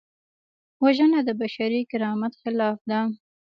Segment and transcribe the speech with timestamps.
[0.83, 2.99] وژنه د بشري کرامت خلاف ده